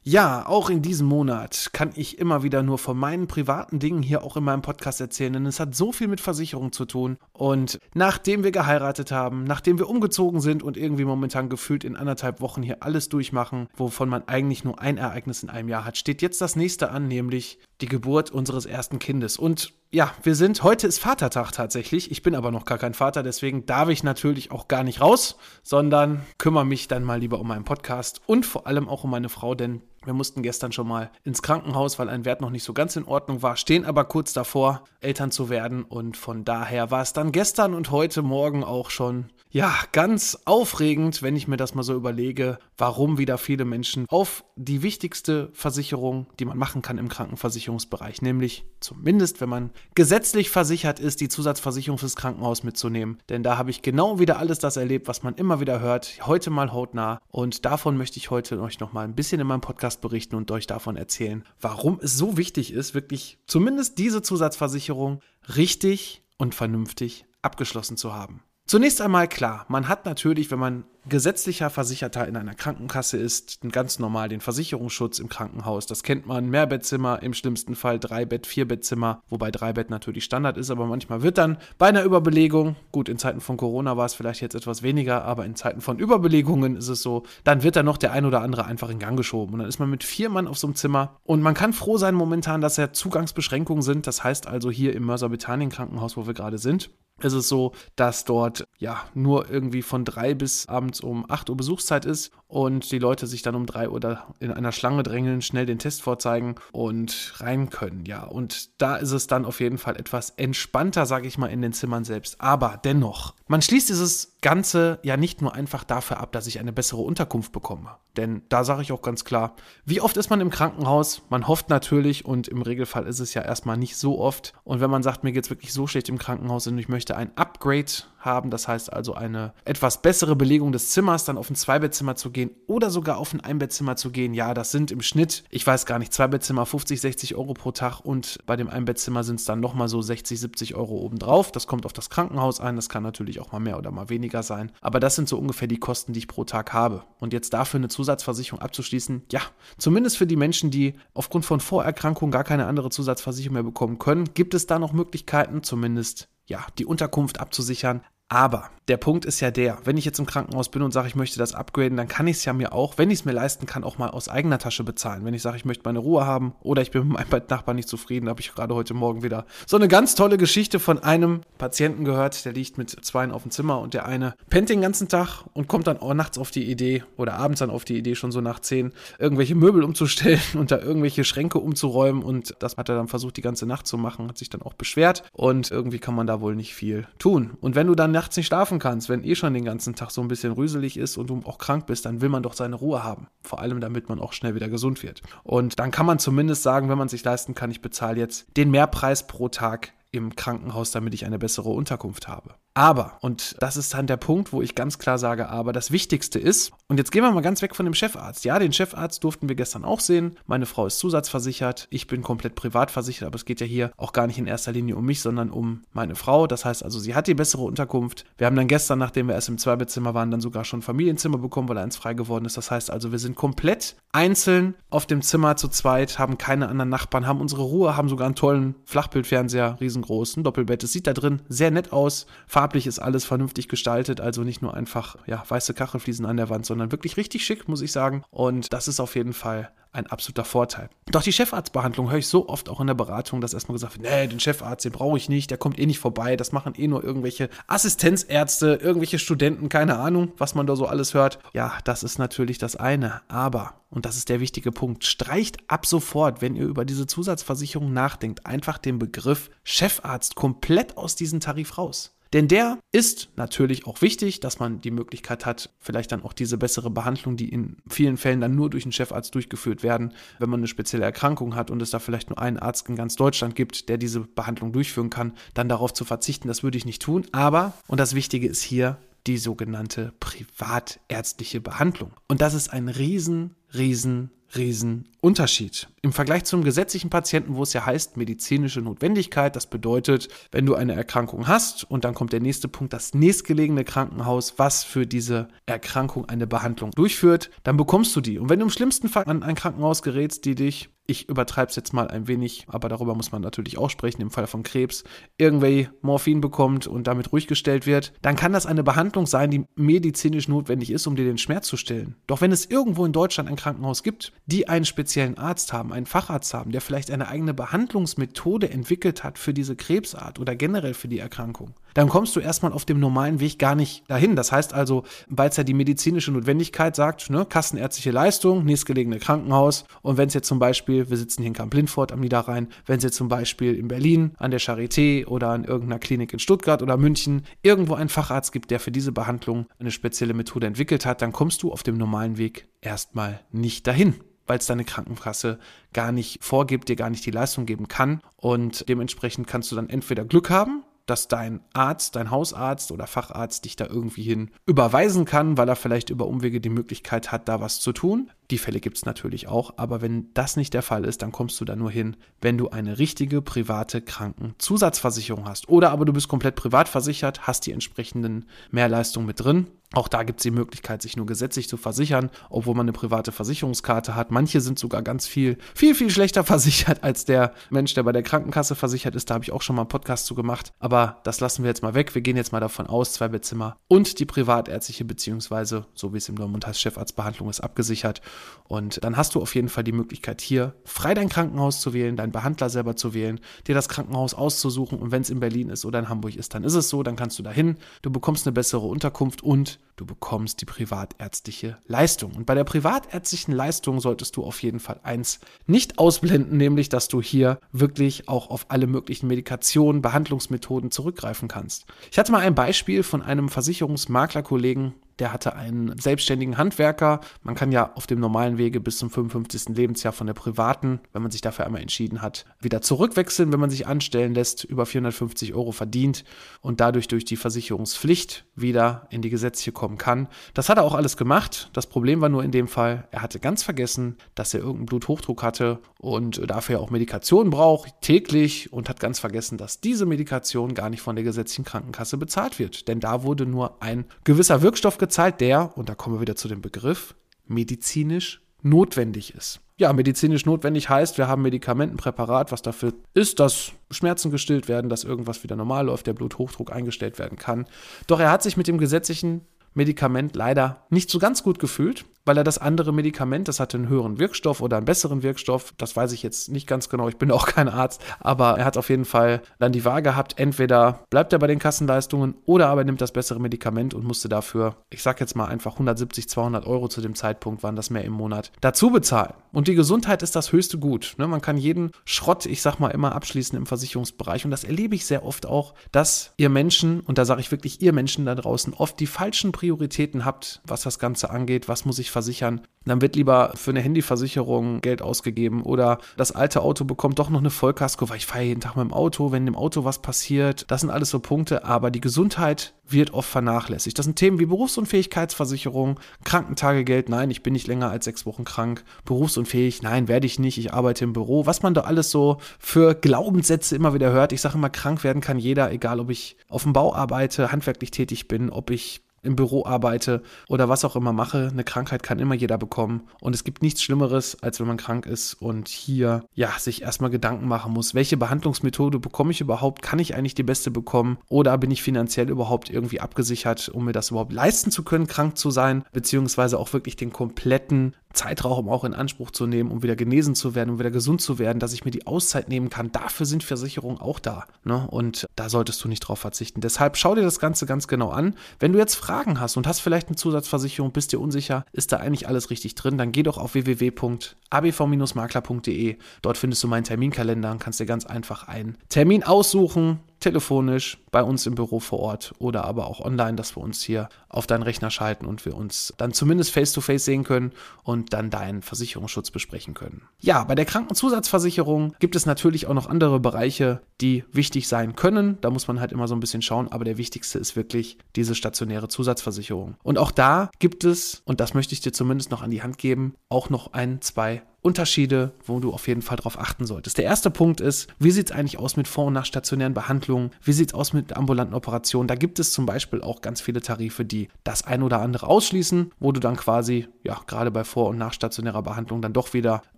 Ja, 0.06 0.46
auch 0.46 0.68
in 0.68 0.82
diesem 0.82 1.06
Monat 1.06 1.70
kann 1.72 1.92
ich 1.94 2.18
immer 2.18 2.42
wieder 2.42 2.62
nur 2.62 2.76
von 2.78 2.96
meinen 2.96 3.26
privaten 3.26 3.78
Dingen 3.78 4.02
hier 4.02 4.22
auch 4.22 4.36
in 4.36 4.44
meinem 4.44 4.60
Podcast 4.60 5.00
erzählen, 5.00 5.32
denn 5.34 5.46
es 5.46 5.60
hat 5.60 5.74
so 5.74 5.92
viel 5.92 6.08
mit 6.08 6.20
Versicherung 6.20 6.72
zu 6.72 6.84
tun. 6.84 7.16
Und 7.32 7.78
nachdem 7.94 8.44
wir 8.44 8.50
geheiratet 8.50 9.12
haben, 9.12 9.44
nachdem 9.44 9.78
wir 9.78 9.88
umgezogen 9.88 10.40
sind 10.40 10.62
und 10.62 10.76
irgendwie 10.76 11.06
momentan 11.06 11.48
gefühlt 11.48 11.84
in 11.84 11.96
anderthalb 11.96 12.42
Wochen 12.42 12.62
hier 12.62 12.82
alles 12.82 13.08
durchmachen, 13.08 13.68
wovon 13.76 14.10
man 14.10 14.28
eigentlich 14.28 14.62
nur 14.62 14.78
ein 14.78 14.98
Ereignis 14.98 15.42
in 15.42 15.48
einem 15.48 15.70
Jahr 15.70 15.86
hat, 15.86 15.96
steht 15.96 16.20
jetzt 16.20 16.40
das 16.42 16.54
nächste 16.54 16.90
an, 16.90 17.08
nämlich 17.08 17.58
die 17.80 17.88
Geburt 17.88 18.30
unseres 18.30 18.66
ersten 18.66 18.98
Kindes. 18.98 19.38
Und 19.38 19.72
ja, 19.94 20.12
wir 20.24 20.34
sind, 20.34 20.64
heute 20.64 20.88
ist 20.88 20.98
Vatertag 20.98 21.52
tatsächlich. 21.52 22.10
Ich 22.10 22.22
bin 22.24 22.34
aber 22.34 22.50
noch 22.50 22.64
gar 22.64 22.78
kein 22.78 22.94
Vater, 22.94 23.22
deswegen 23.22 23.64
darf 23.64 23.88
ich 23.88 24.02
natürlich 24.02 24.50
auch 24.50 24.66
gar 24.66 24.82
nicht 24.82 25.00
raus, 25.00 25.36
sondern 25.62 26.26
kümmere 26.36 26.66
mich 26.66 26.88
dann 26.88 27.04
mal 27.04 27.20
lieber 27.20 27.38
um 27.38 27.46
meinen 27.46 27.64
Podcast 27.64 28.20
und 28.26 28.44
vor 28.44 28.66
allem 28.66 28.88
auch 28.88 29.04
um 29.04 29.10
meine 29.10 29.28
Frau, 29.28 29.54
denn 29.54 29.82
wir 30.04 30.14
mussten 30.14 30.42
gestern 30.42 30.72
schon 30.72 30.88
mal 30.88 31.10
ins 31.24 31.42
Krankenhaus, 31.42 31.98
weil 31.98 32.08
ein 32.08 32.24
Wert 32.24 32.40
noch 32.40 32.50
nicht 32.50 32.64
so 32.64 32.72
ganz 32.72 32.96
in 32.96 33.04
Ordnung 33.04 33.42
war, 33.42 33.56
stehen 33.56 33.84
aber 33.84 34.04
kurz 34.04 34.32
davor, 34.32 34.84
Eltern 35.00 35.30
zu 35.30 35.48
werden. 35.48 35.82
Und 35.84 36.16
von 36.16 36.44
daher 36.44 36.90
war 36.90 37.02
es 37.02 37.12
dann 37.12 37.32
gestern 37.32 37.74
und 37.74 37.90
heute 37.90 38.22
Morgen 38.22 38.64
auch 38.64 38.90
schon, 38.90 39.26
ja, 39.50 39.72
ganz 39.92 40.38
aufregend, 40.46 41.22
wenn 41.22 41.36
ich 41.36 41.46
mir 41.46 41.56
das 41.56 41.74
mal 41.74 41.84
so 41.84 41.94
überlege, 41.94 42.58
warum 42.76 43.18
wieder 43.18 43.38
viele 43.38 43.64
Menschen 43.64 44.06
auf 44.08 44.44
die 44.56 44.82
wichtigste 44.82 45.50
Versicherung, 45.52 46.26
die 46.40 46.44
man 46.44 46.58
machen 46.58 46.82
kann 46.82 46.98
im 46.98 47.08
Krankenversicherungsbereich, 47.08 48.20
nämlich 48.22 48.64
zumindest, 48.80 49.40
wenn 49.40 49.48
man 49.48 49.70
gesetzlich 49.94 50.50
versichert 50.50 50.98
ist, 50.98 51.20
die 51.20 51.28
Zusatzversicherung 51.28 51.98
fürs 51.98 52.16
Krankenhaus 52.16 52.64
mitzunehmen. 52.64 53.18
Denn 53.28 53.42
da 53.42 53.56
habe 53.56 53.70
ich 53.70 53.82
genau 53.82 54.18
wieder 54.18 54.38
alles 54.38 54.58
das 54.58 54.76
erlebt, 54.76 55.06
was 55.06 55.22
man 55.22 55.34
immer 55.34 55.60
wieder 55.60 55.80
hört, 55.80 56.18
heute 56.26 56.50
mal 56.50 56.72
hautnah. 56.72 57.20
Und 57.28 57.64
davon 57.64 57.96
möchte 57.96 58.18
ich 58.18 58.30
heute 58.30 58.60
euch 58.60 58.80
noch 58.80 58.92
mal 58.92 59.04
ein 59.04 59.14
bisschen 59.14 59.40
in 59.40 59.46
meinem 59.46 59.60
Podcast 59.60 59.93
Podcast 59.94 60.00
berichten 60.00 60.36
und 60.36 60.50
euch 60.50 60.66
davon 60.66 60.96
erzählen, 60.96 61.44
warum 61.60 61.98
es 62.02 62.16
so 62.16 62.36
wichtig 62.36 62.72
ist, 62.72 62.94
wirklich 62.94 63.38
zumindest 63.46 63.98
diese 63.98 64.22
Zusatzversicherung 64.22 65.20
richtig 65.56 66.22
und 66.36 66.54
vernünftig 66.54 67.24
abgeschlossen 67.42 67.96
zu 67.96 68.12
haben. 68.12 68.42
Zunächst 68.66 69.00
einmal 69.00 69.28
klar, 69.28 69.66
man 69.68 69.88
hat 69.88 70.06
natürlich, 70.06 70.50
wenn 70.50 70.58
man 70.58 70.84
gesetzlicher 71.08 71.70
Versicherter 71.70 72.26
in 72.26 72.36
einer 72.36 72.54
Krankenkasse 72.54 73.16
ist, 73.16 73.60
ganz 73.72 73.98
normal 73.98 74.28
den 74.28 74.40
Versicherungsschutz 74.40 75.18
im 75.18 75.28
Krankenhaus. 75.28 75.86
Das 75.86 76.02
kennt 76.02 76.26
man, 76.26 76.48
Mehrbettzimmer, 76.48 77.22
im 77.22 77.34
schlimmsten 77.34 77.74
Fall 77.74 77.98
Dreibett, 77.98 78.46
Vierbettzimmer, 78.46 79.22
wobei 79.28 79.50
Dreibett 79.50 79.90
natürlich 79.90 80.24
Standard 80.24 80.56
ist, 80.56 80.70
aber 80.70 80.86
manchmal 80.86 81.22
wird 81.22 81.38
dann 81.38 81.58
bei 81.78 81.86
einer 81.86 82.04
Überbelegung, 82.04 82.76
gut, 82.92 83.08
in 83.08 83.18
Zeiten 83.18 83.40
von 83.40 83.56
Corona 83.56 83.96
war 83.96 84.06
es 84.06 84.14
vielleicht 84.14 84.40
jetzt 84.40 84.54
etwas 84.54 84.82
weniger, 84.82 85.24
aber 85.24 85.44
in 85.44 85.56
Zeiten 85.56 85.80
von 85.80 85.98
Überbelegungen 85.98 86.76
ist 86.76 86.88
es 86.88 87.02
so, 87.02 87.24
dann 87.44 87.62
wird 87.62 87.76
dann 87.76 87.86
noch 87.86 87.98
der 87.98 88.12
ein 88.12 88.24
oder 88.24 88.40
andere 88.40 88.64
einfach 88.64 88.88
in 88.88 88.98
Gang 88.98 89.16
geschoben 89.16 89.54
und 89.54 89.58
dann 89.60 89.68
ist 89.68 89.78
man 89.78 89.90
mit 89.90 90.04
vier 90.04 90.28
Mann 90.28 90.46
auf 90.46 90.58
so 90.58 90.66
einem 90.66 90.76
Zimmer 90.76 91.20
und 91.24 91.42
man 91.42 91.54
kann 91.54 91.72
froh 91.72 91.98
sein 91.98 92.14
momentan, 92.14 92.60
dass 92.60 92.76
ja 92.76 92.92
Zugangsbeschränkungen 92.92 93.82
sind. 93.82 94.06
Das 94.06 94.24
heißt 94.24 94.46
also 94.46 94.70
hier 94.70 94.94
im 94.94 95.04
Mörser 95.04 95.28
Bethanien 95.28 95.70
Krankenhaus, 95.70 96.16
wo 96.16 96.26
wir 96.26 96.34
gerade 96.34 96.58
sind, 96.58 96.90
ist 97.20 97.32
es 97.32 97.48
so, 97.48 97.72
dass 97.96 98.24
dort 98.24 98.66
ja 98.78 99.04
nur 99.14 99.50
irgendwie 99.50 99.82
von 99.82 100.04
drei 100.04 100.34
bis 100.34 100.68
abends 100.68 101.00
um 101.00 101.24
acht 101.30 101.48
Uhr 101.48 101.56
Besuchszeit 101.56 102.04
ist 102.04 102.32
und 102.54 102.92
die 102.92 103.00
Leute 103.00 103.26
sich 103.26 103.42
dann 103.42 103.56
um 103.56 103.66
drei 103.66 103.88
Uhr 103.88 103.98
da 103.98 104.32
in 104.38 104.52
einer 104.52 104.70
Schlange 104.70 105.02
drängeln, 105.02 105.42
schnell 105.42 105.66
den 105.66 105.80
Test 105.80 106.02
vorzeigen 106.02 106.54
und 106.70 107.34
rein 107.38 107.68
können. 107.68 108.04
Ja, 108.06 108.22
und 108.22 108.80
da 108.80 108.94
ist 108.94 109.10
es 109.10 109.26
dann 109.26 109.44
auf 109.44 109.58
jeden 109.58 109.76
Fall 109.76 109.96
etwas 109.96 110.30
entspannter, 110.30 111.04
sage 111.04 111.26
ich 111.26 111.36
mal, 111.36 111.48
in 111.48 111.62
den 111.62 111.72
Zimmern 111.72 112.04
selbst. 112.04 112.40
Aber 112.40 112.80
dennoch, 112.84 113.34
man 113.48 113.60
schließt 113.60 113.88
dieses 113.88 114.36
Ganze 114.40 115.00
ja 115.02 115.16
nicht 115.16 115.42
nur 115.42 115.52
einfach 115.52 115.82
dafür 115.82 116.20
ab, 116.20 116.30
dass 116.30 116.46
ich 116.46 116.60
eine 116.60 116.72
bessere 116.72 117.00
Unterkunft 117.00 117.50
bekomme. 117.50 117.96
Denn 118.16 118.42
da 118.48 118.62
sage 118.62 118.82
ich 118.82 118.92
auch 118.92 119.02
ganz 119.02 119.24
klar, 119.24 119.56
wie 119.84 120.00
oft 120.00 120.16
ist 120.16 120.30
man 120.30 120.40
im 120.40 120.50
Krankenhaus? 120.50 121.22
Man 121.30 121.48
hofft 121.48 121.70
natürlich 121.70 122.24
und 122.24 122.46
im 122.46 122.62
Regelfall 122.62 123.08
ist 123.08 123.18
es 123.18 123.34
ja 123.34 123.42
erstmal 123.42 123.76
nicht 123.76 123.96
so 123.96 124.20
oft. 124.20 124.52
Und 124.62 124.80
wenn 124.80 124.90
man 124.90 125.02
sagt, 125.02 125.24
mir 125.24 125.32
geht 125.32 125.44
es 125.44 125.50
wirklich 125.50 125.72
so 125.72 125.88
schlecht 125.88 126.08
im 126.08 126.18
Krankenhaus 126.18 126.68
und 126.68 126.78
ich 126.78 126.88
möchte 126.88 127.16
ein 127.16 127.36
Upgrade 127.36 127.90
haben, 128.24 128.50
das 128.50 128.68
heißt 128.68 128.92
also 128.92 129.14
eine 129.14 129.52
etwas 129.64 130.02
bessere 130.02 130.36
Belegung 130.36 130.72
des 130.72 130.90
Zimmers, 130.90 131.24
dann 131.24 131.38
auf 131.38 131.50
ein 131.50 131.54
Zweibettzimmer 131.54 132.16
zu 132.16 132.30
gehen 132.30 132.50
oder 132.66 132.90
sogar 132.90 133.18
auf 133.18 133.32
ein 133.32 133.40
Einbettzimmer 133.40 133.96
zu 133.96 134.10
gehen, 134.10 134.34
ja, 134.34 134.54
das 134.54 134.70
sind 134.70 134.90
im 134.90 135.02
Schnitt, 135.02 135.44
ich 135.50 135.66
weiß 135.66 135.86
gar 135.86 135.98
nicht, 135.98 136.12
Zweibettzimmer 136.12 136.66
50, 136.66 137.00
60 137.00 137.34
Euro 137.34 137.54
pro 137.54 137.72
Tag 137.72 138.00
und 138.00 138.38
bei 138.46 138.56
dem 138.56 138.68
Einbettzimmer 138.68 139.24
sind 139.24 139.40
es 139.40 139.44
dann 139.44 139.60
nochmal 139.60 139.88
so 139.88 140.00
60, 140.02 140.38
70 140.38 140.74
Euro 140.74 140.96
obendrauf. 140.96 141.52
Das 141.52 141.66
kommt 141.66 141.86
auf 141.86 141.92
das 141.92 142.10
Krankenhaus 142.10 142.60
ein, 142.60 142.76
das 142.76 142.88
kann 142.88 143.02
natürlich 143.02 143.40
auch 143.40 143.52
mal 143.52 143.60
mehr 143.60 143.78
oder 143.78 143.90
mal 143.90 144.08
weniger 144.08 144.42
sein, 144.42 144.72
aber 144.80 145.00
das 145.00 145.16
sind 145.16 145.28
so 145.28 145.38
ungefähr 145.38 145.68
die 145.68 145.78
Kosten, 145.78 146.12
die 146.12 146.20
ich 146.20 146.28
pro 146.28 146.44
Tag 146.44 146.72
habe. 146.72 147.04
Und 147.18 147.32
jetzt 147.32 147.54
dafür 147.54 147.78
eine 147.78 147.88
Zusatzversicherung 147.88 148.60
abzuschließen, 148.60 149.22
ja, 149.30 149.40
zumindest 149.78 150.18
für 150.18 150.26
die 150.26 150.36
Menschen, 150.36 150.70
die 150.70 150.94
aufgrund 151.14 151.44
von 151.44 151.60
Vorerkrankungen 151.60 152.32
gar 152.32 152.44
keine 152.44 152.66
andere 152.66 152.90
Zusatzversicherung 152.90 153.54
mehr 153.54 153.62
bekommen 153.62 153.98
können, 153.98 154.34
gibt 154.34 154.54
es 154.54 154.66
da 154.66 154.78
noch 154.78 154.92
Möglichkeiten, 154.92 155.62
zumindest 155.62 156.28
ja, 156.46 156.66
die 156.78 156.84
Unterkunft 156.84 157.40
abzusichern. 157.40 158.02
Aber 158.28 158.70
der 158.88 158.96
Punkt 158.98 159.24
ist 159.24 159.40
ja 159.40 159.50
der, 159.50 159.78
wenn 159.84 159.96
ich 159.96 160.04
jetzt 160.04 160.18
im 160.18 160.26
Krankenhaus 160.26 160.68
bin 160.68 160.82
und 160.82 160.92
sage, 160.92 161.08
ich 161.08 161.14
möchte 161.14 161.38
das 161.38 161.54
upgraden, 161.54 161.96
dann 161.96 162.08
kann 162.08 162.26
ich 162.26 162.36
es 162.36 162.44
ja 162.44 162.52
mir 162.52 162.72
auch, 162.72 162.98
wenn 162.98 163.10
ich 163.10 163.20
es 163.20 163.24
mir 163.24 163.32
leisten 163.32 163.66
kann, 163.66 163.84
auch 163.84 163.96
mal 163.96 164.10
aus 164.10 164.28
eigener 164.28 164.58
Tasche 164.58 164.84
bezahlen. 164.84 165.24
Wenn 165.24 165.34
ich 165.34 165.42
sage, 165.42 165.56
ich 165.56 165.64
möchte 165.64 165.82
meine 165.84 166.00
Ruhe 166.00 166.26
haben 166.26 166.54
oder 166.60 166.82
ich 166.82 166.90
bin 166.90 167.08
mit 167.08 167.30
meinem 167.30 167.42
Nachbarn 167.48 167.76
nicht 167.76 167.88
zufrieden, 167.88 168.28
habe 168.28 168.40
ich 168.40 168.54
gerade 168.54 168.74
heute 168.74 168.92
Morgen 168.92 169.22
wieder 169.22 169.46
so 169.66 169.76
eine 169.76 169.88
ganz 169.88 170.14
tolle 170.14 170.36
Geschichte 170.36 170.78
von 170.80 170.98
einem 170.98 171.40
Patienten 171.56 172.04
gehört, 172.04 172.44
der 172.44 172.52
liegt 172.52 172.76
mit 172.76 172.90
zweien 172.90 173.30
auf 173.30 173.42
dem 173.42 173.50
Zimmer 173.50 173.80
und 173.80 173.94
der 173.94 174.06
eine 174.06 174.34
pennt 174.50 174.68
den 174.68 174.82
ganzen 174.82 175.08
Tag 175.08 175.44
und 175.54 175.68
kommt 175.68 175.86
dann 175.86 175.98
auch 175.98 176.12
nachts 176.12 176.36
auf 176.36 176.50
die 176.50 176.70
Idee 176.70 177.04
oder 177.16 177.34
abends 177.34 177.60
dann 177.60 177.70
auf 177.70 177.84
die 177.84 177.96
Idee, 177.96 178.14
schon 178.14 178.32
so 178.32 178.42
nach 178.42 178.60
zehn, 178.60 178.92
irgendwelche 179.18 179.54
Möbel 179.54 179.82
umzustellen 179.82 180.40
und 180.54 180.70
da 180.70 180.78
irgendwelche 180.78 181.24
Schränke 181.24 181.58
umzuräumen 181.58 182.22
und 182.22 182.54
das 182.58 182.76
hat 182.76 182.88
er 182.90 182.96
dann 182.96 183.08
versucht, 183.08 183.36
die 183.38 183.42
ganze 183.42 183.64
Nacht 183.66 183.86
zu 183.86 183.96
machen, 183.96 184.28
hat 184.28 184.38
sich 184.38 184.50
dann 184.50 184.62
auch 184.62 184.74
beschwert 184.74 185.22
und 185.32 185.70
irgendwie 185.70 185.98
kann 185.98 186.14
man 186.14 186.26
da 186.26 186.40
wohl 186.40 186.54
nicht 186.54 186.74
viel 186.74 187.06
tun. 187.18 187.56
Und 187.60 187.74
wenn 187.74 187.86
du 187.86 187.94
dann 187.94 188.12
nachts 188.14 188.36
nicht 188.36 188.46
schlafen 188.46 188.78
kannst, 188.78 189.10
wenn 189.10 189.22
eh 189.22 189.34
schon 189.34 189.52
den 189.52 189.64
ganzen 189.64 189.94
Tag 189.94 190.10
so 190.10 190.22
ein 190.22 190.28
bisschen 190.28 190.52
rüselig 190.52 190.96
ist 190.96 191.18
und 191.18 191.28
du 191.28 191.42
auch 191.44 191.58
krank 191.58 191.86
bist, 191.86 192.06
dann 192.06 192.22
will 192.22 192.30
man 192.30 192.42
doch 192.42 192.54
seine 192.54 192.76
Ruhe 192.76 193.04
haben. 193.04 193.28
Vor 193.42 193.60
allem, 193.60 193.80
damit 193.80 194.08
man 194.08 194.20
auch 194.20 194.32
schnell 194.32 194.54
wieder 194.54 194.68
gesund 194.68 195.02
wird. 195.02 195.20
Und 195.42 195.78
dann 195.78 195.90
kann 195.90 196.06
man 196.06 196.18
zumindest 196.18 196.62
sagen, 196.62 196.88
wenn 196.88 196.98
man 196.98 197.08
sich 197.08 197.22
leisten 197.22 197.54
kann, 197.54 197.70
ich 197.70 197.82
bezahle 197.82 198.18
jetzt 198.18 198.46
den 198.56 198.70
Mehrpreis 198.70 199.26
pro 199.26 199.48
Tag 199.48 199.92
im 200.10 200.34
Krankenhaus, 200.34 200.92
damit 200.92 201.12
ich 201.12 201.26
eine 201.26 201.38
bessere 201.38 201.70
Unterkunft 201.70 202.28
habe. 202.28 202.54
Aber, 202.76 203.18
und 203.20 203.54
das 203.60 203.76
ist 203.76 203.94
dann 203.94 204.08
der 204.08 204.16
Punkt, 204.16 204.52
wo 204.52 204.60
ich 204.60 204.74
ganz 204.74 204.98
klar 204.98 205.16
sage, 205.16 205.48
aber 205.48 205.72
das 205.72 205.92
Wichtigste 205.92 206.40
ist, 206.40 206.72
und 206.88 206.98
jetzt 206.98 207.12
gehen 207.12 207.22
wir 207.22 207.30
mal 207.30 207.40
ganz 207.40 207.62
weg 207.62 207.76
von 207.76 207.86
dem 207.86 207.94
Chefarzt. 207.94 208.44
Ja, 208.44 208.58
den 208.58 208.72
Chefarzt 208.72 209.22
durften 209.22 209.48
wir 209.48 209.54
gestern 209.54 209.84
auch 209.84 210.00
sehen. 210.00 210.36
Meine 210.46 210.66
Frau 210.66 210.86
ist 210.86 210.98
zusatzversichert, 210.98 211.86
ich 211.90 212.08
bin 212.08 212.22
komplett 212.22 212.56
privat 212.56 212.90
versichert, 212.90 213.28
aber 213.28 213.36
es 213.36 213.44
geht 213.44 213.60
ja 213.60 213.66
hier 213.66 213.92
auch 213.96 214.12
gar 214.12 214.26
nicht 214.26 214.38
in 214.38 214.48
erster 214.48 214.72
Linie 214.72 214.96
um 214.96 215.04
mich, 215.04 215.20
sondern 215.20 215.50
um 215.50 215.82
meine 215.92 216.16
Frau. 216.16 216.48
Das 216.48 216.64
heißt 216.64 216.84
also, 216.84 216.98
sie 216.98 217.14
hat 217.14 217.28
die 217.28 217.34
bessere 217.34 217.62
Unterkunft. 217.62 218.24
Wir 218.38 218.48
haben 218.48 218.56
dann 218.56 218.66
gestern, 218.66 218.98
nachdem 218.98 219.28
wir 219.28 219.36
erst 219.36 219.48
im 219.48 219.58
Zweibettzimmer 219.58 220.14
waren, 220.14 220.32
dann 220.32 220.40
sogar 220.40 220.64
schon 220.64 220.82
Familienzimmer 220.82 221.38
bekommen, 221.38 221.68
weil 221.68 221.78
eins 221.78 221.96
frei 221.96 222.14
geworden 222.14 222.44
ist. 222.44 222.56
Das 222.56 222.72
heißt 222.72 222.90
also, 222.90 223.12
wir 223.12 223.20
sind 223.20 223.36
komplett 223.36 223.94
einzeln 224.10 224.74
auf 224.90 225.06
dem 225.06 225.22
Zimmer 225.22 225.56
zu 225.56 225.68
zweit, 225.68 226.18
haben 226.18 226.38
keine 226.38 226.68
anderen 226.68 226.90
Nachbarn, 226.90 227.26
haben 227.26 227.40
unsere 227.40 227.62
Ruhe, 227.62 227.96
haben 227.96 228.08
sogar 228.08 228.26
einen 228.26 228.34
tollen 228.34 228.74
Flachbildfernseher, 228.84 229.78
riesengroßen 229.80 230.42
Doppelbett. 230.42 230.82
Es 230.82 230.92
sieht 230.92 231.06
da 231.06 231.12
drin 231.12 231.40
sehr 231.48 231.70
nett 231.70 231.92
aus. 231.92 232.26
Fahren 232.48 232.63
Farblich 232.64 232.86
ist 232.86 232.98
alles 232.98 233.26
vernünftig 233.26 233.68
gestaltet, 233.68 234.22
also 234.22 234.40
nicht 234.40 234.62
nur 234.62 234.72
einfach 234.72 235.16
ja, 235.26 235.44
weiße 235.46 235.74
Kachelfliesen 235.74 236.24
an 236.24 236.38
der 236.38 236.48
Wand, 236.48 236.64
sondern 236.64 236.92
wirklich 236.92 237.18
richtig 237.18 237.44
schick, 237.44 237.68
muss 237.68 237.82
ich 237.82 237.92
sagen. 237.92 238.24
Und 238.30 238.72
das 238.72 238.88
ist 238.88 239.00
auf 239.00 239.16
jeden 239.16 239.34
Fall 239.34 239.70
ein 239.92 240.06
absoluter 240.06 240.46
Vorteil. 240.46 240.88
Doch 241.10 241.22
die 241.22 241.32
Chefarztbehandlung 241.32 242.10
höre 242.10 242.20
ich 242.20 242.26
so 242.26 242.48
oft 242.48 242.70
auch 242.70 242.80
in 242.80 242.86
der 242.86 242.94
Beratung, 242.94 243.42
dass 243.42 243.52
erstmal 243.52 243.74
gesagt 243.74 243.98
wird, 243.98 244.10
nee, 244.10 244.26
den 244.26 244.40
Chefarzt, 244.40 244.86
den 244.86 244.92
brauche 244.92 245.18
ich 245.18 245.28
nicht, 245.28 245.50
der 245.50 245.58
kommt 245.58 245.78
eh 245.78 245.84
nicht 245.84 245.98
vorbei, 245.98 246.36
das 246.36 246.52
machen 246.52 246.72
eh 246.74 246.88
nur 246.88 247.04
irgendwelche 247.04 247.50
Assistenzärzte, 247.66 248.78
irgendwelche 248.82 249.18
Studenten, 249.18 249.68
keine 249.68 249.98
Ahnung, 249.98 250.32
was 250.38 250.54
man 250.54 250.66
da 250.66 250.74
so 250.74 250.86
alles 250.86 251.12
hört. 251.12 251.38
Ja, 251.52 251.76
das 251.84 252.02
ist 252.02 252.18
natürlich 252.18 252.56
das 252.56 252.76
eine, 252.76 253.20
aber, 253.28 253.74
und 253.90 254.06
das 254.06 254.16
ist 254.16 254.30
der 254.30 254.40
wichtige 254.40 254.72
Punkt, 254.72 255.04
streicht 255.04 255.58
ab 255.68 255.84
sofort, 255.84 256.40
wenn 256.40 256.56
ihr 256.56 256.64
über 256.64 256.86
diese 256.86 257.06
Zusatzversicherung 257.06 257.92
nachdenkt, 257.92 258.46
einfach 258.46 258.78
den 258.78 258.98
Begriff 258.98 259.50
Chefarzt 259.64 260.34
komplett 260.34 260.96
aus 260.96 261.14
diesem 261.14 261.40
Tarif 261.40 261.76
raus. 261.76 262.13
Denn 262.34 262.48
der 262.48 262.80
ist 262.90 263.28
natürlich 263.36 263.86
auch 263.86 264.02
wichtig, 264.02 264.40
dass 264.40 264.58
man 264.58 264.80
die 264.80 264.90
Möglichkeit 264.90 265.46
hat, 265.46 265.70
vielleicht 265.78 266.10
dann 266.10 266.24
auch 266.24 266.32
diese 266.32 266.58
bessere 266.58 266.90
Behandlung, 266.90 267.36
die 267.36 267.48
in 267.48 267.76
vielen 267.88 268.16
Fällen 268.16 268.40
dann 268.40 268.56
nur 268.56 268.70
durch 268.70 268.84
einen 268.84 268.92
Chefarzt 268.92 269.36
durchgeführt 269.36 269.84
werden, 269.84 270.12
wenn 270.40 270.50
man 270.50 270.58
eine 270.58 270.66
spezielle 270.66 271.04
Erkrankung 271.04 271.54
hat 271.54 271.70
und 271.70 271.80
es 271.80 271.90
da 271.90 272.00
vielleicht 272.00 272.30
nur 272.30 272.40
einen 272.40 272.58
Arzt 272.58 272.88
in 272.88 272.96
ganz 272.96 273.14
Deutschland 273.14 273.54
gibt, 273.54 273.88
der 273.88 273.98
diese 273.98 274.20
Behandlung 274.20 274.72
durchführen 274.72 275.10
kann, 275.10 275.34
dann 275.54 275.68
darauf 275.68 275.94
zu 275.94 276.04
verzichten, 276.04 276.48
das 276.48 276.64
würde 276.64 276.76
ich 276.76 276.84
nicht 276.84 277.00
tun. 277.00 277.24
Aber, 277.30 277.72
und 277.86 278.00
das 278.00 278.16
Wichtige 278.16 278.48
ist 278.48 278.62
hier, 278.62 278.98
die 279.28 279.38
sogenannte 279.38 280.12
privatärztliche 280.18 281.60
Behandlung. 281.60 282.12
Und 282.28 282.40
das 282.40 282.52
ist 282.52 282.72
ein 282.72 282.88
riesen, 282.88 283.54
riesen, 283.72 284.30
riesen 284.56 285.08
Unterschied. 285.20 285.88
Im 286.02 286.12
Vergleich 286.12 286.44
zum 286.44 286.64
gesetzlichen 286.64 287.10
Patienten, 287.10 287.56
wo 287.56 287.62
es 287.62 287.72
ja 287.72 287.86
heißt 287.86 288.16
medizinische 288.16 288.80
Notwendigkeit, 288.80 289.56
das 289.56 289.66
bedeutet, 289.66 290.28
wenn 290.52 290.66
du 290.66 290.74
eine 290.74 290.94
Erkrankung 290.94 291.48
hast 291.48 291.90
und 291.90 292.04
dann 292.04 292.14
kommt 292.14 292.32
der 292.32 292.40
nächste 292.40 292.68
Punkt, 292.68 292.92
das 292.92 293.14
nächstgelegene 293.14 293.84
Krankenhaus, 293.84 294.58
was 294.58 294.84
für 294.84 295.06
diese 295.06 295.48
Erkrankung 295.66 296.28
eine 296.28 296.46
Behandlung 296.46 296.90
durchführt, 296.90 297.50
dann 297.62 297.76
bekommst 297.76 298.14
du 298.16 298.20
die. 298.20 298.38
Und 298.38 298.48
wenn 298.48 298.58
du 298.58 298.66
im 298.66 298.70
schlimmsten 298.70 299.08
Fall 299.08 299.24
an 299.24 299.42
ein 299.42 299.54
Krankenhaus 299.54 300.02
gerätst, 300.02 300.44
die 300.44 300.54
dich 300.54 300.90
ich 301.06 301.28
übertreibe 301.28 301.68
es 301.70 301.76
jetzt 301.76 301.92
mal 301.92 302.08
ein 302.08 302.28
wenig, 302.28 302.64
aber 302.68 302.88
darüber 302.88 303.14
muss 303.14 303.32
man 303.32 303.42
natürlich 303.42 303.76
auch 303.76 303.90
sprechen, 303.90 304.22
im 304.22 304.30
Fall 304.30 304.46
von 304.46 304.62
Krebs, 304.62 305.04
irgendwie 305.36 305.88
Morphin 306.00 306.40
bekommt 306.40 306.86
und 306.86 307.06
damit 307.06 307.32
ruhig 307.32 307.46
gestellt 307.46 307.86
wird, 307.86 308.12
dann 308.22 308.36
kann 308.36 308.52
das 308.52 308.66
eine 308.66 308.82
Behandlung 308.82 309.26
sein, 309.26 309.50
die 309.50 309.64
medizinisch 309.76 310.48
notwendig 310.48 310.90
ist, 310.90 311.06
um 311.06 311.16
dir 311.16 311.24
den 311.24 311.38
Schmerz 311.38 311.66
zu 311.66 311.76
stillen. 311.76 312.16
Doch 312.26 312.40
wenn 312.40 312.52
es 312.52 312.64
irgendwo 312.64 313.04
in 313.04 313.12
Deutschland 313.12 313.48
ein 313.48 313.56
Krankenhaus 313.56 314.02
gibt, 314.02 314.32
die 314.46 314.68
einen 314.68 314.86
speziellen 314.86 315.36
Arzt 315.36 315.72
haben, 315.72 315.92
einen 315.92 316.06
Facharzt 316.06 316.54
haben, 316.54 316.72
der 316.72 316.80
vielleicht 316.80 317.10
eine 317.10 317.28
eigene 317.28 317.52
Behandlungsmethode 317.52 318.70
entwickelt 318.70 319.24
hat 319.24 319.38
für 319.38 319.52
diese 319.52 319.76
Krebsart 319.76 320.38
oder 320.38 320.56
generell 320.56 320.94
für 320.94 321.08
die 321.08 321.18
Erkrankung, 321.18 321.74
dann 321.94 322.08
kommst 322.08 322.36
du 322.36 322.40
erstmal 322.40 322.72
auf 322.72 322.84
dem 322.84 323.00
normalen 323.00 323.40
Weg 323.40 323.58
gar 323.58 323.74
nicht 323.74 324.08
dahin. 324.08 324.36
Das 324.36 324.52
heißt 324.52 324.74
also, 324.74 325.04
weil 325.28 325.48
es 325.48 325.56
ja 325.56 325.64
die 325.64 325.74
medizinische 325.74 326.32
Notwendigkeit 326.32 326.94
sagt, 326.96 327.30
ne, 327.30 327.46
kassenärztliche 327.46 328.10
Leistung, 328.10 328.64
nächstgelegene 328.64 329.18
Krankenhaus. 329.18 329.84
Und 330.02 330.16
wenn 330.16 330.28
es 330.28 330.34
jetzt 330.34 330.48
zum 330.48 330.58
Beispiel, 330.58 331.08
wir 331.08 331.16
sitzen 331.16 331.42
hier 331.42 331.48
in 331.48 331.54
Kamp-Lindfort 331.54 332.12
am 332.12 332.20
Niederrhein, 332.20 332.68
wenn 332.86 332.98
es 332.98 333.04
jetzt 333.04 333.16
zum 333.16 333.28
Beispiel 333.28 333.74
in 333.74 333.88
Berlin 333.88 334.32
an 334.36 334.50
der 334.50 334.60
Charité 334.60 335.26
oder 335.26 335.50
an 335.50 335.64
irgendeiner 335.64 335.98
Klinik 335.98 336.32
in 336.32 336.38
Stuttgart 336.38 336.82
oder 336.82 336.96
München 336.96 337.44
irgendwo 337.62 337.94
einen 337.94 338.08
Facharzt 338.08 338.52
gibt, 338.52 338.70
der 338.70 338.80
für 338.80 338.90
diese 338.90 339.12
Behandlung 339.12 339.66
eine 339.78 339.90
spezielle 339.90 340.34
Methode 340.34 340.66
entwickelt 340.66 341.06
hat, 341.06 341.22
dann 341.22 341.32
kommst 341.32 341.62
du 341.62 341.72
auf 341.72 341.82
dem 341.82 341.96
normalen 341.96 342.36
Weg 342.36 342.66
erstmal 342.80 343.40
nicht 343.52 343.86
dahin 343.86 344.14
weil 344.46 344.58
es 344.58 344.66
deine 344.66 344.84
Krankenkasse 344.84 345.58
gar 345.94 346.12
nicht 346.12 346.44
vorgibt, 346.44 346.90
dir 346.90 346.96
gar 346.96 347.08
nicht 347.08 347.24
die 347.24 347.30
Leistung 347.30 347.64
geben 347.64 347.88
kann. 347.88 348.20
Und 348.36 348.86
dementsprechend 348.90 349.46
kannst 349.46 349.72
du 349.72 349.76
dann 349.76 349.88
entweder 349.88 350.26
Glück 350.26 350.50
haben 350.50 350.82
dass 351.06 351.28
dein 351.28 351.60
Arzt, 351.72 352.16
dein 352.16 352.30
Hausarzt 352.30 352.92
oder 352.92 353.06
Facharzt 353.06 353.64
dich 353.64 353.76
da 353.76 353.86
irgendwie 353.86 354.22
hin 354.22 354.50
überweisen 354.66 355.24
kann, 355.24 355.56
weil 355.58 355.68
er 355.68 355.76
vielleicht 355.76 356.10
über 356.10 356.26
Umwege 356.26 356.60
die 356.60 356.70
Möglichkeit 356.70 357.32
hat, 357.32 357.48
da 357.48 357.60
was 357.60 357.80
zu 357.80 357.92
tun. 357.92 358.30
Die 358.50 358.58
Fälle 358.58 358.80
gibt 358.80 358.98
es 358.98 359.06
natürlich 359.06 359.48
auch, 359.48 359.74
aber 359.76 360.02
wenn 360.02 360.32
das 360.34 360.56
nicht 360.56 360.74
der 360.74 360.82
Fall 360.82 361.04
ist, 361.04 361.22
dann 361.22 361.32
kommst 361.32 361.60
du 361.60 361.64
da 361.64 361.76
nur 361.76 361.90
hin, 361.90 362.16
wenn 362.40 362.58
du 362.58 362.68
eine 362.68 362.98
richtige 362.98 363.40
private 363.40 364.02
Krankenzusatzversicherung 364.02 365.48
hast. 365.48 365.68
Oder 365.68 365.90
aber 365.90 366.04
du 366.04 366.12
bist 366.12 366.28
komplett 366.28 366.54
privat 366.54 366.88
versichert, 366.88 367.46
hast 367.46 367.66
die 367.66 367.72
entsprechenden 367.72 368.46
Mehrleistungen 368.70 369.26
mit 369.26 369.40
drin. 369.40 369.68
Auch 369.94 370.08
da 370.08 370.24
gibt 370.24 370.40
es 370.40 370.42
die 370.42 370.50
Möglichkeit, 370.50 371.02
sich 371.02 371.16
nur 371.16 371.26
gesetzlich 371.26 371.68
zu 371.68 371.76
versichern, 371.76 372.30
obwohl 372.50 372.74
man 372.74 372.84
eine 372.84 372.92
private 372.92 373.32
Versicherungskarte 373.32 374.14
hat. 374.14 374.30
Manche 374.30 374.60
sind 374.60 374.78
sogar 374.78 375.02
ganz 375.02 375.26
viel, 375.26 375.56
viel, 375.74 375.94
viel 375.94 376.10
schlechter 376.10 376.42
versichert 376.44 377.04
als 377.04 377.24
der 377.24 377.54
Mensch, 377.70 377.94
der 377.94 378.02
bei 378.02 378.12
der 378.12 378.22
Krankenkasse 378.22 378.74
versichert 378.74 379.14
ist. 379.14 379.30
Da 379.30 379.34
habe 379.34 379.44
ich 379.44 379.52
auch 379.52 379.62
schon 379.62 379.76
mal 379.76 379.82
einen 379.82 379.88
Podcast 379.88 380.26
zu 380.26 380.34
gemacht. 380.34 380.72
Aber 380.80 381.20
das 381.24 381.40
lassen 381.40 381.62
wir 381.62 381.68
jetzt 381.68 381.82
mal 381.82 381.94
weg. 381.94 382.14
Wir 382.14 382.22
gehen 382.22 382.36
jetzt 382.36 382.52
mal 382.52 382.60
davon 382.60 382.86
aus, 382.88 383.12
zwei 383.12 383.28
Bettzimmer 383.28 383.76
und 383.86 384.18
die 384.18 384.26
privatärztliche 384.26 385.04
beziehungsweise, 385.04 385.86
so 385.94 386.12
wie 386.12 386.18
es 386.18 386.28
im 386.28 386.36
Dortmund 386.36 386.66
heißt, 386.66 386.80
Chefarztbehandlung 386.80 387.48
ist 387.48 387.60
abgesichert. 387.60 388.20
Und 388.66 389.04
dann 389.04 389.16
hast 389.16 389.34
du 389.34 389.42
auf 389.42 389.54
jeden 389.54 389.68
Fall 389.68 389.84
die 389.84 389.92
Möglichkeit, 389.92 390.40
hier 390.40 390.74
frei 390.84 391.12
dein 391.12 391.28
Krankenhaus 391.28 391.80
zu 391.80 391.92
wählen, 391.92 392.16
deinen 392.16 392.32
Behandler 392.32 392.70
selber 392.70 392.96
zu 392.96 393.12
wählen, 393.12 393.38
dir 393.66 393.74
das 393.74 393.90
Krankenhaus 393.90 394.32
auszusuchen. 394.32 394.98
Und 394.98 395.10
wenn 395.12 395.20
es 395.20 395.28
in 395.28 395.38
Berlin 395.38 395.68
ist 395.68 395.84
oder 395.84 395.98
in 395.98 396.08
Hamburg 396.08 396.34
ist, 396.36 396.54
dann 396.54 396.64
ist 396.64 396.74
es 396.74 396.88
so, 396.88 397.02
dann 397.02 397.14
kannst 397.14 397.38
du 397.38 397.42
dahin. 397.42 397.76
Du 398.00 398.10
bekommst 398.10 398.46
eine 398.46 398.54
bessere 398.54 398.86
Unterkunft 398.86 399.42
und 399.42 399.80
du 399.96 400.06
bekommst 400.06 400.62
die 400.62 400.64
privatärztliche 400.64 401.76
Leistung. 401.86 402.32
Und 402.32 402.46
bei 402.46 402.54
der 402.54 402.64
privatärztlichen 402.64 403.52
Leistung 403.52 404.00
solltest 404.00 404.36
du 404.36 404.44
auf 404.44 404.62
jeden 404.62 404.80
Fall 404.80 404.98
eins 405.02 405.40
nicht 405.66 405.98
ausblenden, 405.98 406.56
nämlich, 406.56 406.88
dass 406.88 407.08
du 407.08 407.20
hier 407.20 407.60
wirklich 407.70 408.28
auch 408.28 408.48
auf 408.48 408.66
alle 408.70 408.86
möglichen 408.86 409.26
Medikationen, 409.26 410.00
Behandlungsmethoden 410.00 410.90
zurückgreifen 410.90 411.48
kannst. 411.48 411.84
Ich 412.10 412.18
hatte 412.18 412.32
mal 412.32 412.40
ein 412.40 412.54
Beispiel 412.54 413.02
von 413.02 413.20
einem 413.20 413.50
Versicherungsmaklerkollegen, 413.50 414.94
der 415.18 415.32
hatte 415.32 415.54
einen 415.54 415.96
selbstständigen 415.98 416.58
Handwerker. 416.58 417.20
Man 417.42 417.54
kann 417.54 417.72
ja 417.72 417.92
auf 417.94 418.06
dem 418.06 418.20
normalen 418.20 418.58
Wege 418.58 418.80
bis 418.80 418.98
zum 418.98 419.10
55. 419.10 419.76
Lebensjahr 419.76 420.12
von 420.12 420.26
der 420.26 420.34
privaten, 420.34 421.00
wenn 421.12 421.22
man 421.22 421.30
sich 421.30 421.40
dafür 421.40 421.66
einmal 421.66 421.82
entschieden 421.82 422.22
hat, 422.22 422.44
wieder 422.60 422.80
zurückwechseln, 422.80 423.52
wenn 423.52 423.60
man 423.60 423.70
sich 423.70 423.86
anstellen 423.86 424.34
lässt, 424.34 424.64
über 424.64 424.86
450 424.86 425.54
Euro 425.54 425.72
verdient 425.72 426.24
und 426.60 426.80
dadurch 426.80 427.08
durch 427.08 427.24
die 427.24 427.36
Versicherungspflicht 427.36 428.44
wieder 428.56 429.06
in 429.10 429.22
die 429.22 429.30
gesetzliche 429.30 429.72
kommen 429.72 429.98
kann. 429.98 430.28
Das 430.54 430.68
hat 430.68 430.78
er 430.78 430.84
auch 430.84 430.94
alles 430.94 431.16
gemacht. 431.16 431.70
Das 431.72 431.86
Problem 431.86 432.20
war 432.20 432.28
nur 432.28 432.44
in 432.44 432.50
dem 432.50 432.68
Fall, 432.68 433.08
er 433.10 433.22
hatte 433.22 433.40
ganz 433.40 433.62
vergessen, 433.62 434.16
dass 434.34 434.54
er 434.54 434.60
irgendeinen 434.60 434.86
Bluthochdruck 434.86 435.42
hatte 435.42 435.80
und 436.04 436.50
dafür 436.50 436.80
auch 436.80 436.90
Medikation 436.90 437.48
braucht, 437.48 438.00
täglich 438.02 438.72
und 438.72 438.90
hat 438.90 439.00
ganz 439.00 439.18
vergessen, 439.18 439.56
dass 439.56 439.80
diese 439.80 440.04
Medikation 440.04 440.74
gar 440.74 440.90
nicht 440.90 441.00
von 441.00 441.16
der 441.16 441.24
gesetzlichen 441.24 441.64
Krankenkasse 441.64 442.18
bezahlt 442.18 442.58
wird. 442.58 442.88
Denn 442.88 443.00
da 443.00 443.22
wurde 443.22 443.46
nur 443.46 443.82
ein 443.82 444.04
gewisser 444.24 444.60
Wirkstoff 444.60 444.98
gezahlt, 444.98 445.40
der, 445.40 445.76
und 445.78 445.88
da 445.88 445.94
kommen 445.94 446.16
wir 446.16 446.20
wieder 446.20 446.36
zu 446.36 446.46
dem 446.46 446.60
Begriff, 446.60 447.14
medizinisch 447.46 448.42
notwendig 448.62 449.34
ist. 449.34 449.60
Ja, 449.76 449.92
medizinisch 449.92 450.44
notwendig 450.44 450.88
heißt, 450.88 451.16
wir 451.18 451.26
haben 451.26 451.42
Medikamentenpräparat, 451.42 452.52
was 452.52 452.62
dafür 452.62 452.92
ist, 453.14 453.40
dass 453.40 453.72
Schmerzen 453.90 454.30
gestillt 454.30 454.68
werden, 454.68 454.90
dass 454.90 455.04
irgendwas 455.04 455.42
wieder 455.42 455.56
normal 455.56 455.86
läuft, 455.86 456.06
der 456.06 456.12
Bluthochdruck 456.12 456.70
eingestellt 456.70 457.18
werden 457.18 457.38
kann. 457.38 457.66
Doch 458.06 458.20
er 458.20 458.30
hat 458.30 458.42
sich 458.42 458.56
mit 458.56 458.68
dem 458.68 458.78
gesetzlichen 458.78 459.40
Medikament 459.72 460.36
leider 460.36 460.84
nicht 460.90 461.10
so 461.10 461.18
ganz 461.18 461.42
gut 461.42 461.58
gefühlt 461.58 462.04
weil 462.24 462.36
er 462.36 462.44
das 462.44 462.58
andere 462.58 462.92
Medikament, 462.92 463.48
das 463.48 463.60
hatte 463.60 463.76
einen 463.76 463.88
höheren 463.88 464.18
Wirkstoff 464.18 464.60
oder 464.60 464.76
einen 464.76 464.86
besseren 464.86 465.22
Wirkstoff, 465.22 465.74
das 465.78 465.96
weiß 465.96 466.12
ich 466.12 466.22
jetzt 466.22 466.50
nicht 466.50 466.66
ganz 466.66 466.88
genau, 466.88 467.08
ich 467.08 467.16
bin 467.16 467.30
auch 467.34 467.46
kein 467.46 467.68
Arzt, 467.68 468.00
aber 468.20 468.58
er 468.58 468.64
hat 468.64 468.76
auf 468.76 468.88
jeden 468.88 469.04
Fall 469.04 469.42
dann 469.58 469.72
die 469.72 469.84
Wahl 469.84 470.02
gehabt, 470.02 470.38
entweder 470.38 471.00
bleibt 471.10 471.32
er 471.32 471.38
bei 471.38 471.46
den 471.46 471.58
Kassenleistungen 471.58 472.34
oder 472.46 472.68
aber 472.68 472.84
nimmt 472.84 473.00
das 473.00 473.12
bessere 473.12 473.40
Medikament 473.40 473.94
und 473.94 474.04
musste 474.04 474.28
dafür, 474.28 474.76
ich 474.90 475.02
sag 475.02 475.20
jetzt 475.20 475.36
mal 475.36 475.46
einfach 475.46 475.72
170, 475.74 476.28
200 476.28 476.66
Euro 476.66 476.88
zu 476.88 477.00
dem 477.00 477.14
Zeitpunkt, 477.14 477.62
waren 477.62 477.76
das 477.76 477.90
mehr 477.90 478.04
im 478.04 478.12
Monat, 478.12 478.52
dazu 478.60 478.90
bezahlen. 478.90 479.34
Und 479.52 479.68
die 479.68 479.74
Gesundheit 479.74 480.22
ist 480.22 480.34
das 480.34 480.52
höchste 480.52 480.78
Gut. 480.78 481.14
Ne? 481.18 481.28
Man 481.28 481.40
kann 481.40 481.56
jeden 481.56 481.92
Schrott, 482.04 482.46
ich 482.46 482.60
sag 482.60 482.80
mal, 482.80 482.88
immer 482.88 483.14
abschließen 483.14 483.56
im 483.56 483.66
Versicherungsbereich 483.66 484.44
und 484.44 484.50
das 484.50 484.64
erlebe 484.64 484.94
ich 484.94 485.06
sehr 485.06 485.24
oft 485.24 485.46
auch, 485.46 485.74
dass 485.92 486.32
ihr 486.36 486.48
Menschen, 486.48 487.00
und 487.00 487.18
da 487.18 487.24
sage 487.24 487.40
ich 487.40 487.50
wirklich 487.50 487.80
ihr 487.80 487.92
Menschen 487.92 488.26
da 488.26 488.34
draußen, 488.34 488.74
oft 488.74 488.98
die 488.98 489.06
falschen 489.06 489.52
Prioritäten 489.52 490.24
habt, 490.24 490.60
was 490.66 490.82
das 490.82 490.98
Ganze 490.98 491.30
angeht, 491.30 491.68
was 491.68 491.84
muss 491.84 491.98
ich 491.98 492.10
versichern, 492.14 492.62
dann 492.86 493.00
wird 493.00 493.16
lieber 493.16 493.52
für 493.54 493.70
eine 493.70 493.80
Handyversicherung 493.80 494.80
Geld 494.80 495.02
ausgegeben 495.02 495.62
oder 495.62 495.98
das 496.16 496.32
alte 496.32 496.62
Auto 496.62 496.84
bekommt 496.84 497.18
doch 497.18 497.30
noch 497.30 497.40
eine 497.40 497.50
Vollkasko, 497.50 498.08
weil 498.08 498.18
ich 498.18 498.26
fahre 498.26 498.44
jeden 498.44 498.60
Tag 498.60 498.76
mit 498.76 498.84
dem 498.84 498.92
Auto, 498.92 499.32
wenn 499.32 499.46
dem 499.46 499.56
Auto 499.56 499.84
was 499.84 500.00
passiert. 500.00 500.64
Das 500.70 500.82
sind 500.82 500.90
alles 500.90 501.10
so 501.10 501.18
Punkte, 501.18 501.64
aber 501.64 501.90
die 501.90 502.00
Gesundheit 502.00 502.74
wird 502.86 503.14
oft 503.14 503.28
vernachlässigt. 503.28 503.98
Das 503.98 504.04
sind 504.04 504.16
Themen 504.16 504.38
wie 504.38 504.46
Berufsunfähigkeitsversicherung, 504.46 505.98
Krankentagegeld, 506.24 507.08
nein, 507.08 507.30
ich 507.30 507.42
bin 507.42 507.54
nicht 507.54 507.66
länger 507.66 507.90
als 507.90 508.04
sechs 508.04 508.26
Wochen 508.26 508.44
krank, 508.44 508.84
berufsunfähig, 509.06 509.82
nein, 509.82 510.06
werde 510.06 510.26
ich 510.26 510.38
nicht, 510.38 510.58
ich 510.58 510.74
arbeite 510.74 511.04
im 511.04 511.14
Büro. 511.14 511.46
Was 511.46 511.62
man 511.62 511.74
da 511.74 511.82
alles 511.82 512.10
so 512.10 512.36
für 512.58 512.94
Glaubenssätze 512.94 513.74
immer 513.74 513.94
wieder 513.94 514.12
hört. 514.12 514.32
Ich 514.32 514.42
sage 514.42 514.56
immer, 514.56 514.70
krank 514.70 515.02
werden 515.04 515.22
kann 515.22 515.38
jeder, 515.38 515.72
egal 515.72 516.00
ob 516.00 516.10
ich 516.10 516.36
auf 516.48 516.64
dem 516.64 516.74
Bau 516.74 516.94
arbeite, 516.94 517.50
handwerklich 517.50 517.90
tätig 517.90 518.28
bin, 518.28 518.50
ob 518.50 518.70
ich 518.70 519.00
im 519.24 519.36
Büro 519.36 519.64
arbeite 519.64 520.22
oder 520.48 520.68
was 520.68 520.84
auch 520.84 520.96
immer 520.96 521.12
mache. 521.12 521.48
Eine 521.52 521.64
Krankheit 521.64 522.02
kann 522.02 522.18
immer 522.18 522.34
jeder 522.34 522.58
bekommen. 522.58 523.08
Und 523.20 523.34
es 523.34 523.44
gibt 523.44 523.62
nichts 523.62 523.82
Schlimmeres, 523.82 524.42
als 524.42 524.60
wenn 524.60 524.66
man 524.66 524.76
krank 524.76 525.06
ist 525.06 525.34
und 525.34 525.68
hier 525.68 526.24
ja 526.34 526.50
sich 526.58 526.82
erstmal 526.82 527.10
Gedanken 527.10 527.48
machen 527.48 527.72
muss, 527.72 527.94
welche 527.94 528.16
Behandlungsmethode 528.16 528.98
bekomme 528.98 529.30
ich 529.30 529.40
überhaupt? 529.40 529.82
Kann 529.82 529.98
ich 529.98 530.14
eigentlich 530.14 530.34
die 530.34 530.42
beste 530.42 530.70
bekommen? 530.70 531.18
Oder 531.28 531.56
bin 531.58 531.70
ich 531.70 531.82
finanziell 531.82 532.30
überhaupt 532.30 532.70
irgendwie 532.70 533.00
abgesichert, 533.00 533.68
um 533.68 533.84
mir 533.84 533.92
das 533.92 534.10
überhaupt 534.10 534.32
leisten 534.32 534.70
zu 534.70 534.84
können, 534.84 535.06
krank 535.06 535.38
zu 535.38 535.50
sein, 535.50 535.84
beziehungsweise 535.92 536.58
auch 536.58 536.72
wirklich 536.72 536.96
den 536.96 537.12
kompletten 537.12 537.94
Zeitraum 538.14 538.68
auch 538.68 538.84
in 538.84 538.94
Anspruch 538.94 539.30
zu 539.30 539.46
nehmen, 539.46 539.70
um 539.70 539.82
wieder 539.82 539.96
genesen 539.96 540.34
zu 540.34 540.54
werden, 540.54 540.70
um 540.70 540.78
wieder 540.78 540.90
gesund 540.90 541.20
zu 541.20 541.38
werden, 541.38 541.58
dass 541.58 541.72
ich 541.72 541.84
mir 541.84 541.90
die 541.90 542.06
Auszeit 542.06 542.48
nehmen 542.48 542.70
kann. 542.70 542.92
Dafür 542.92 543.26
sind 543.26 543.42
Versicherungen 543.42 544.00
auch 544.00 544.18
da. 544.18 544.46
Ne? 544.64 544.86
Und 544.88 545.26
da 545.36 545.48
solltest 545.48 545.82
du 545.84 545.88
nicht 545.88 546.00
drauf 546.00 546.18
verzichten. 546.18 546.60
Deshalb 546.60 546.96
schau 546.96 547.14
dir 547.14 547.22
das 547.22 547.38
Ganze 547.38 547.66
ganz 547.66 547.88
genau 547.88 548.10
an. 548.10 548.34
Wenn 548.58 548.72
du 548.72 548.78
jetzt 548.78 548.94
Fragen 548.94 549.40
hast 549.40 549.56
und 549.56 549.66
hast 549.66 549.80
vielleicht 549.80 550.08
eine 550.08 550.16
Zusatzversicherung, 550.16 550.92
bist 550.92 551.12
dir 551.12 551.20
unsicher, 551.20 551.64
ist 551.72 551.92
da 551.92 551.98
eigentlich 551.98 552.28
alles 552.28 552.50
richtig 552.50 552.74
drin, 552.74 552.98
dann 552.98 553.12
geh 553.12 553.22
doch 553.22 553.38
auf 553.38 553.54
www.abv-makler.de. 553.54 555.96
Dort 556.22 556.38
findest 556.38 556.62
du 556.62 556.68
meinen 556.68 556.84
Terminkalender 556.84 557.50
und 557.50 557.58
kannst 557.58 557.80
dir 557.80 557.86
ganz 557.86 558.06
einfach 558.06 558.46
einen 558.48 558.78
Termin 558.88 559.24
aussuchen 559.24 559.98
telefonisch 560.24 560.98
bei 561.10 561.22
uns 561.22 561.46
im 561.46 561.54
Büro 561.54 561.80
vor 561.80 562.00
Ort 562.00 562.34
oder 562.38 562.64
aber 562.64 562.86
auch 562.86 563.00
online, 563.00 563.36
dass 563.36 563.56
wir 563.56 563.62
uns 563.62 563.82
hier 563.82 564.08
auf 564.28 564.46
deinen 564.46 564.62
Rechner 564.62 564.90
schalten 564.90 565.26
und 565.26 565.44
wir 565.44 565.54
uns 565.54 565.92
dann 565.98 566.12
zumindest 566.12 566.50
face-to-face 566.50 567.02
-face 567.02 567.04
sehen 567.04 567.24
können 567.24 567.52
und 567.82 568.14
dann 568.14 568.30
deinen 568.30 568.62
Versicherungsschutz 568.62 569.30
besprechen 569.30 569.74
können. 569.74 570.02
Ja, 570.20 570.44
bei 570.44 570.54
der 570.54 570.64
Krankenzusatzversicherung 570.64 571.94
gibt 572.00 572.16
es 572.16 572.24
natürlich 572.24 572.66
auch 572.66 572.74
noch 572.74 572.88
andere 572.88 573.20
Bereiche, 573.20 573.82
die 574.00 574.24
wichtig 574.32 574.66
sein 574.66 574.96
können. 574.96 575.38
Da 575.42 575.50
muss 575.50 575.68
man 575.68 575.78
halt 575.78 575.92
immer 575.92 576.08
so 576.08 576.16
ein 576.16 576.20
bisschen 576.20 576.42
schauen, 576.42 576.68
aber 576.72 576.84
der 576.84 576.96
wichtigste 576.96 577.38
ist 577.38 577.54
wirklich 577.54 577.98
diese 578.16 578.34
stationäre 578.34 578.88
Zusatzversicherung. 578.88 579.76
Und 579.82 579.98
auch 579.98 580.10
da 580.10 580.50
gibt 580.58 580.84
es, 580.84 581.22
und 581.26 581.40
das 581.40 581.52
möchte 581.52 581.74
ich 581.74 581.80
dir 581.80 581.92
zumindest 581.92 582.30
noch 582.30 582.42
an 582.42 582.50
die 582.50 582.62
Hand 582.62 582.78
geben, 582.78 583.14
auch 583.28 583.50
noch 583.50 583.74
ein, 583.74 584.00
zwei 584.00 584.42
Unterschiede, 584.64 585.32
wo 585.44 585.60
du 585.60 585.72
auf 585.74 585.86
jeden 585.88 586.00
Fall 586.00 586.16
darauf 586.16 586.38
achten 586.38 586.64
solltest. 586.64 586.96
Der 586.96 587.04
erste 587.04 587.30
Punkt 587.30 587.60
ist, 587.60 587.86
wie 587.98 588.10
sieht 588.10 588.30
es 588.30 588.36
eigentlich 588.36 588.58
aus 588.58 588.76
mit 588.76 588.88
vor- 588.88 589.04
und 589.04 589.12
nach 589.12 589.26
stationären 589.26 589.74
Behandlungen? 589.74 590.30
Wie 590.42 590.54
sieht 590.54 590.70
es 590.70 590.74
aus 590.74 590.94
mit 590.94 591.14
ambulanten 591.14 591.54
Operationen? 591.54 592.08
Da 592.08 592.14
gibt 592.14 592.38
es 592.38 592.50
zum 592.50 592.64
Beispiel 592.64 593.02
auch 593.02 593.20
ganz 593.20 593.42
viele 593.42 593.60
Tarife, 593.60 594.06
die 594.06 594.28
das 594.42 594.64
ein 594.64 594.82
oder 594.82 595.02
andere 595.02 595.26
ausschließen, 595.26 595.92
wo 596.00 596.12
du 596.12 596.20
dann 596.20 596.36
quasi, 596.36 596.88
ja, 597.02 597.20
gerade 597.26 597.50
bei 597.50 597.62
vor- 597.62 597.90
und 597.90 597.98
nach 597.98 598.14
stationärer 598.14 598.62
Behandlung 598.62 599.02
dann 599.02 599.12
doch 599.12 599.34
wieder 599.34 599.60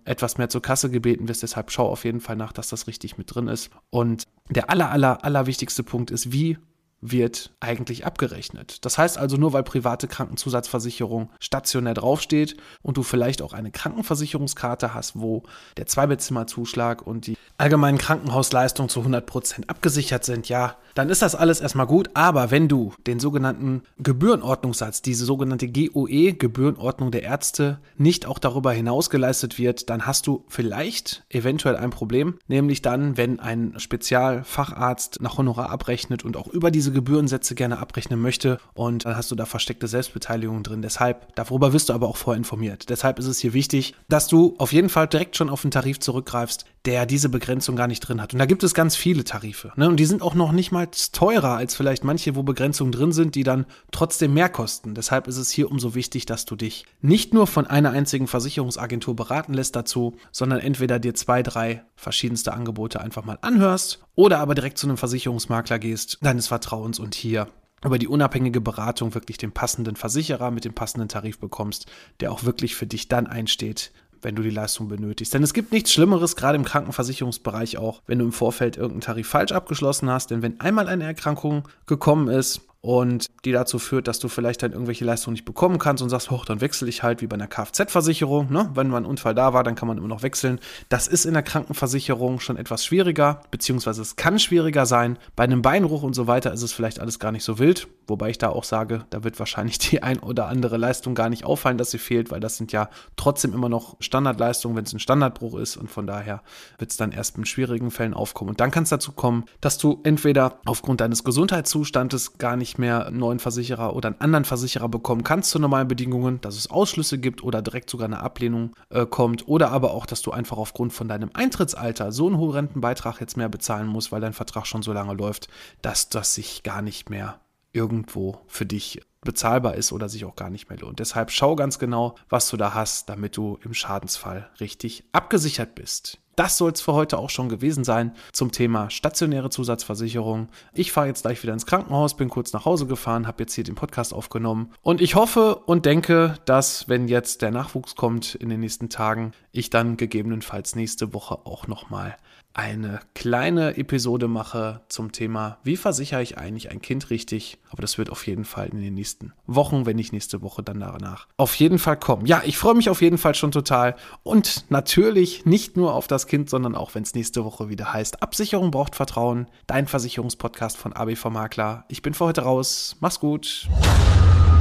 etwas 0.05 0.37
mehr 0.37 0.47
zur 0.47 0.61
Kasse 0.61 0.89
gebeten 0.89 1.27
wirst. 1.27 1.43
Deshalb 1.43 1.69
schau 1.69 1.89
auf 1.89 2.05
jeden 2.05 2.21
Fall 2.21 2.37
nach, 2.37 2.53
dass 2.53 2.69
das 2.69 2.87
richtig 2.87 3.17
mit 3.17 3.35
drin 3.35 3.49
ist. 3.49 3.69
Und 3.89 4.23
der 4.49 4.69
aller, 4.69 4.89
aller, 4.89 5.25
aller 5.25 5.47
wichtigste 5.47 5.83
Punkt 5.83 6.11
ist, 6.11 6.31
wie 6.31 6.57
wird 7.01 7.51
eigentlich 7.59 8.05
abgerechnet. 8.05 8.83
Das 8.85 8.97
heißt 8.97 9.17
also, 9.17 9.37
nur 9.37 9.53
weil 9.53 9.63
private 9.63 10.07
Krankenzusatzversicherung 10.07 11.29
stationär 11.39 11.93
draufsteht 11.93 12.57
und 12.81 12.97
du 12.97 13.03
vielleicht 13.03 13.41
auch 13.41 13.53
eine 13.53 13.71
Krankenversicherungskarte 13.71 14.93
hast, 14.93 15.19
wo 15.19 15.43
der 15.77 15.85
Zweibettzimmerzuschlag 15.85 17.05
und 17.05 17.27
die 17.27 17.37
allgemeinen 17.57 17.97
Krankenhausleistungen 17.97 18.89
zu 18.89 19.01
100% 19.01 19.67
abgesichert 19.67 20.25
sind, 20.25 20.49
ja, 20.49 20.75
dann 20.97 21.09
ist 21.09 21.21
das 21.21 21.35
alles 21.35 21.59
erstmal 21.59 21.85
gut. 21.85 22.09
Aber 22.15 22.49
wenn 22.49 22.67
du 22.67 22.93
den 23.05 23.19
sogenannten 23.19 23.83
Gebührenordnungssatz, 23.99 25.01
diese 25.03 25.25
sogenannte 25.25 25.67
GOE, 25.67 26.33
Gebührenordnung 26.33 27.11
der 27.11 27.23
Ärzte, 27.23 27.79
nicht 27.97 28.25
auch 28.25 28.39
darüber 28.39 28.71
hinaus 28.71 29.09
geleistet 29.09 29.59
wird, 29.59 29.89
dann 29.89 30.07
hast 30.07 30.25
du 30.25 30.45
vielleicht 30.47 31.23
eventuell 31.29 31.75
ein 31.75 31.91
Problem, 31.91 32.39
nämlich 32.47 32.81
dann, 32.81 33.17
wenn 33.17 33.39
ein 33.39 33.75
Spezialfacharzt 33.77 35.21
nach 35.21 35.37
Honorar 35.37 35.69
abrechnet 35.69 36.25
und 36.25 36.35
auch 36.35 36.47
über 36.47 36.71
diese 36.71 36.86
diese 36.87 36.93
Gebührensätze 36.93 37.53
gerne 37.53 37.79
abrechnen 37.79 38.21
möchte 38.21 38.59
und 38.73 39.03
dann 39.03 39.17
hast 39.17 39.29
du 39.29 39.35
da 39.35 39.45
versteckte 39.45 39.89
Selbstbeteiligung 39.89 40.63
drin. 40.63 40.81
Deshalb, 40.81 41.35
darüber 41.35 41.73
wirst 41.73 41.89
du 41.89 41.93
aber 41.93 42.07
auch 42.07 42.15
vorher 42.15 42.37
informiert. 42.37 42.87
Deshalb 42.87 43.19
ist 43.19 43.25
es 43.25 43.39
hier 43.39 43.51
wichtig, 43.51 43.93
dass 44.07 44.27
du 44.27 44.55
auf 44.57 44.71
jeden 44.71 44.87
Fall 44.87 45.07
direkt 45.07 45.35
schon 45.35 45.49
auf 45.49 45.65
einen 45.65 45.71
Tarif 45.71 45.99
zurückgreifst, 45.99 46.63
der 46.85 47.05
diese 47.05 47.27
Begrenzung 47.27 47.75
gar 47.75 47.87
nicht 47.87 47.99
drin 47.99 48.21
hat. 48.21 48.31
Und 48.31 48.39
da 48.39 48.45
gibt 48.45 48.63
es 48.63 48.73
ganz 48.73 48.95
viele 48.95 49.25
Tarife. 49.25 49.73
Ne? 49.75 49.89
Und 49.89 49.97
die 49.97 50.05
sind 50.05 50.21
auch 50.21 50.33
noch 50.33 50.53
nicht 50.53 50.71
mal 50.71 50.87
teurer 51.11 51.57
als 51.57 51.75
vielleicht 51.75 52.05
manche, 52.05 52.37
wo 52.37 52.43
Begrenzungen 52.43 52.93
drin 52.93 53.11
sind, 53.11 53.35
die 53.35 53.43
dann 53.43 53.65
trotzdem 53.91 54.33
mehr 54.33 54.47
kosten. 54.47 54.95
Deshalb 54.95 55.27
ist 55.27 55.35
es 55.35 55.51
hier 55.51 55.69
umso 55.69 55.93
wichtig, 55.93 56.25
dass 56.25 56.45
du 56.45 56.55
dich 56.55 56.85
nicht 57.01 57.33
nur 57.33 57.47
von 57.47 57.67
einer 57.67 57.91
einzigen 57.91 58.27
Versicherungsagentur 58.27 59.13
beraten 59.17 59.53
lässt 59.53 59.75
dazu, 59.75 60.15
sondern 60.31 60.59
entweder 60.59 60.99
dir 60.99 61.13
zwei, 61.13 61.43
drei 61.43 61.83
verschiedenste 61.97 62.53
Angebote 62.53 63.01
einfach 63.01 63.25
mal 63.25 63.39
anhörst 63.41 63.99
oder 64.15 64.39
aber 64.39 64.55
direkt 64.55 64.77
zu 64.77 64.87
einem 64.87 64.97
Versicherungsmakler 64.97 65.79
gehst, 65.79 66.19
deines 66.21 66.47
Vertrauens 66.47 66.76
und 66.77 67.15
hier 67.15 67.47
über 67.83 67.99
die 67.99 68.07
unabhängige 68.07 68.61
Beratung 68.61 69.13
wirklich 69.13 69.37
den 69.37 69.51
passenden 69.51 69.95
Versicherer 69.95 70.51
mit 70.51 70.65
dem 70.65 70.73
passenden 70.73 71.09
Tarif 71.09 71.39
bekommst, 71.39 71.85
der 72.19 72.31
auch 72.31 72.43
wirklich 72.43 72.75
für 72.75 72.87
dich 72.87 73.07
dann 73.07 73.27
einsteht, 73.27 73.91
wenn 74.21 74.35
du 74.35 74.41
die 74.41 74.49
Leistung 74.49 74.87
benötigst. 74.87 75.33
Denn 75.33 75.43
es 75.43 75.53
gibt 75.53 75.71
nichts 75.71 75.93
Schlimmeres, 75.93 76.35
gerade 76.35 76.57
im 76.57 76.65
Krankenversicherungsbereich 76.65 77.77
auch, 77.77 78.01
wenn 78.07 78.19
du 78.19 78.25
im 78.25 78.31
Vorfeld 78.31 78.77
irgendeinen 78.77 79.01
Tarif 79.01 79.27
falsch 79.27 79.51
abgeschlossen 79.51 80.09
hast. 80.09 80.31
Denn 80.31 80.41
wenn 80.41 80.59
einmal 80.59 80.87
eine 80.87 81.03
Erkrankung 81.03 81.67
gekommen 81.85 82.27
ist, 82.27 82.61
und 82.87 83.27
die 83.43 83.51
dazu 83.51 83.79
führt, 83.79 84.07
dass 84.07 84.17
du 84.19 84.29
vielleicht 84.29 84.63
dann 84.63 84.71
irgendwelche 84.71 85.03
Leistungen 85.03 85.33
nicht 85.33 85.43
bekommen 85.43 85.77
kannst 85.77 86.01
und 86.01 86.07
sagst, 86.07 86.31
hoch, 86.31 86.45
dann 86.45 86.61
wechsle 86.61 86.87
ich 86.87 87.03
halt 87.03 87.21
wie 87.21 87.27
bei 87.27 87.33
einer 87.33 87.47
Kfz-Versicherung. 87.47 88.49
Ne? 88.49 88.71
Wenn 88.75 88.87
mal 88.87 88.99
ein 88.99 89.05
Unfall 89.05 89.35
da 89.35 89.51
war, 89.51 89.65
dann 89.65 89.75
kann 89.75 89.89
man 89.89 89.97
immer 89.97 90.07
noch 90.07 90.23
wechseln. 90.23 90.61
Das 90.87 91.09
ist 91.09 91.25
in 91.25 91.33
der 91.33 91.43
Krankenversicherung 91.43 92.39
schon 92.39 92.55
etwas 92.55 92.85
schwieriger, 92.85 93.41
beziehungsweise 93.51 94.01
es 94.01 94.15
kann 94.15 94.39
schwieriger 94.39 94.85
sein. 94.85 95.19
Bei 95.35 95.43
einem 95.43 95.61
Beinbruch 95.61 96.01
und 96.01 96.13
so 96.13 96.27
weiter 96.27 96.53
ist 96.53 96.61
es 96.61 96.71
vielleicht 96.71 97.01
alles 97.01 97.19
gar 97.19 97.33
nicht 97.33 97.43
so 97.43 97.59
wild, 97.59 97.89
wobei 98.07 98.29
ich 98.29 98.37
da 98.37 98.47
auch 98.47 98.63
sage, 98.63 99.03
da 99.09 99.25
wird 99.25 99.37
wahrscheinlich 99.37 99.77
die 99.79 100.01
ein 100.01 100.19
oder 100.19 100.47
andere 100.47 100.77
Leistung 100.77 101.13
gar 101.13 101.27
nicht 101.27 101.43
auffallen, 101.43 101.77
dass 101.77 101.91
sie 101.91 101.97
fehlt, 101.97 102.31
weil 102.31 102.39
das 102.39 102.55
sind 102.55 102.71
ja 102.71 102.89
trotzdem 103.17 103.53
immer 103.53 103.67
noch 103.67 103.97
Standardleistungen, 103.99 104.77
wenn 104.77 104.85
es 104.85 104.93
ein 104.93 104.99
Standardbruch 104.99 105.59
ist 105.59 105.75
und 105.75 105.91
von 105.91 106.07
daher 106.07 106.41
wird 106.77 106.91
es 106.91 106.95
dann 106.95 107.11
erst 107.11 107.37
in 107.37 107.43
schwierigen 107.43 107.91
Fällen 107.91 108.13
aufkommen. 108.13 108.51
Und 108.51 108.61
dann 108.61 108.71
kann 108.71 108.83
es 108.83 108.89
dazu 108.89 109.11
kommen, 109.11 109.43
dass 109.59 109.77
du 109.77 109.99
entweder 110.05 110.61
aufgrund 110.63 111.01
deines 111.01 111.25
Gesundheitszustandes 111.25 112.37
gar 112.37 112.55
mehr 112.77 113.07
einen 113.07 113.17
neuen 113.17 113.39
Versicherer 113.39 113.95
oder 113.95 114.09
einen 114.09 114.21
anderen 114.21 114.45
Versicherer 114.45 114.89
bekommen 114.89 115.23
kannst 115.23 115.51
zu 115.51 115.59
normalen 115.59 115.87
Bedingungen, 115.87 116.41
dass 116.41 116.55
es 116.55 116.69
Ausschlüsse 116.69 117.19
gibt 117.19 117.43
oder 117.43 117.61
direkt 117.61 117.89
sogar 117.89 118.05
eine 118.05 118.19
Ablehnung 118.19 118.73
äh, 118.89 119.05
kommt 119.05 119.47
oder 119.47 119.71
aber 119.71 119.91
auch, 119.91 120.05
dass 120.05 120.21
du 120.21 120.31
einfach 120.31 120.57
aufgrund 120.57 120.93
von 120.93 121.07
deinem 121.07 121.29
Eintrittsalter 121.33 122.11
so 122.11 122.27
einen 122.27 122.37
hohen 122.37 122.51
Rentenbeitrag 122.51 123.19
jetzt 123.19 123.37
mehr 123.37 123.49
bezahlen 123.49 123.87
musst, 123.87 124.11
weil 124.11 124.21
dein 124.21 124.33
Vertrag 124.33 124.65
schon 124.65 124.81
so 124.81 124.93
lange 124.93 125.13
läuft, 125.13 125.47
dass 125.81 126.09
das 126.09 126.33
sich 126.33 126.63
gar 126.63 126.81
nicht 126.81 127.09
mehr 127.09 127.39
irgendwo 127.73 128.41
für 128.47 128.65
dich 128.65 129.01
bezahlbar 129.21 129.75
ist 129.75 129.91
oder 129.91 130.09
sich 130.09 130.25
auch 130.25 130.35
gar 130.35 130.49
nicht 130.49 130.69
mehr 130.69 130.79
lohnt. 130.79 130.99
Deshalb 130.99 131.31
schau 131.31 131.55
ganz 131.55 131.79
genau, 131.79 132.15
was 132.29 132.49
du 132.49 132.57
da 132.57 132.73
hast, 132.73 133.09
damit 133.09 133.35
du 133.37 133.59
im 133.63 133.73
Schadensfall 133.73 134.49
richtig 134.59 135.03
abgesichert 135.11 135.75
bist. 135.75 136.19
Das 136.37 136.55
soll 136.55 136.71
es 136.71 136.81
für 136.81 136.93
heute 136.93 137.17
auch 137.17 137.31
schon 137.31 137.49
gewesen 137.49 137.83
sein 137.83 138.11
zum 138.31 138.51
Thema 138.51 138.91
stationäre 138.91 139.49
Zusatzversicherung. 139.49 140.49
Ich 140.71 140.91
fahre 140.91 141.07
jetzt 141.07 141.23
gleich 141.23 141.41
wieder 141.41 141.51
ins 141.51 141.65
Krankenhaus, 141.65 142.15
bin 142.15 142.29
kurz 142.29 142.53
nach 142.53 142.63
Hause 142.63 142.85
gefahren, 142.85 143.25
habe 143.25 143.41
jetzt 143.41 143.55
hier 143.55 143.63
den 143.63 143.73
Podcast 143.73 144.13
aufgenommen 144.13 144.71
und 144.83 145.01
ich 145.01 145.15
hoffe 145.15 145.55
und 145.55 145.87
denke, 145.87 146.35
dass 146.45 146.87
wenn 146.87 147.07
jetzt 147.07 147.41
der 147.41 147.49
Nachwuchs 147.49 147.95
kommt 147.95 148.35
in 148.35 148.49
den 148.49 148.59
nächsten 148.59 148.89
Tagen, 148.89 149.31
ich 149.51 149.71
dann 149.71 149.97
gegebenenfalls 149.97 150.75
nächste 150.75 151.11
Woche 151.11 151.39
auch 151.45 151.65
nochmal 151.65 152.15
eine 152.57 152.99
kleine 153.13 153.77
Episode 153.77 154.27
mache 154.27 154.81
zum 154.89 155.11
Thema, 155.11 155.59
wie 155.63 155.77
versichere 155.77 156.23
ich 156.23 156.37
eigentlich 156.37 156.71
ein 156.71 156.81
Kind 156.81 157.11
richtig. 157.11 157.59
Aber 157.69 157.81
das 157.81 157.97
wird 157.97 158.09
auf 158.09 158.25
jeden 158.25 158.45
Fall 158.45 158.67
in 158.67 158.81
den 158.81 158.95
nächsten 158.95 159.31
Wochen, 159.45 159.85
wenn 159.85 159.95
nicht 159.95 160.11
nächste 160.11 160.41
Woche, 160.41 160.63
dann 160.63 160.79
danach 160.79 161.27
auf 161.37 161.53
jeden 161.55 161.77
Fall 161.77 161.97
kommen. 161.97 162.25
Ja, 162.25 162.41
ich 162.43 162.57
freue 162.57 162.73
mich 162.73 162.89
auf 162.89 163.01
jeden 163.01 163.19
Fall 163.19 163.35
schon 163.35 163.51
total. 163.51 163.95
Und 164.23 164.65
natürlich 164.69 165.45
nicht 165.45 165.77
nur 165.77 165.93
auf 165.93 166.07
das 166.07 166.25
Kind, 166.25 166.49
sondern 166.49 166.73
auch, 166.73 166.95
wenn 166.95 167.03
es 167.03 167.13
nächste 167.13 167.45
Woche 167.45 167.69
wieder 167.69 167.93
heißt, 167.93 168.23
Absicherung 168.23 168.71
braucht 168.71 168.95
Vertrauen. 168.95 169.47
Dein 169.67 169.85
Versicherungspodcast 169.85 170.77
von 170.77 170.93
ABV 170.93 171.25
Makler. 171.29 171.85
Ich 171.89 172.01
bin 172.01 172.15
für 172.15 172.25
heute 172.25 172.41
raus. 172.41 172.95
Mach's 172.99 173.19
gut. 173.19 173.69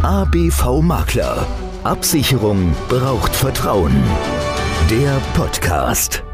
ABV 0.02 0.82
Makler. 0.82 1.46
Absicherung 1.82 2.74
braucht 2.88 3.34
Vertrauen. 3.34 3.94
Der 4.90 5.18
Podcast. 5.34 6.25